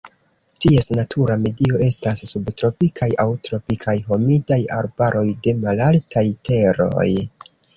[0.63, 7.09] Ties natura medio estas subtropikaj aŭ tropikaj humidaj arbaroj de malaltaj teroj.